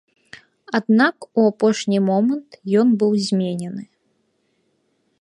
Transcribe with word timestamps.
Аднак 0.79 1.27
у 1.41 1.43
апошні 1.51 1.99
момант 2.09 2.51
ён 2.81 2.87
быў 3.05 3.11
зменены. 3.27 3.83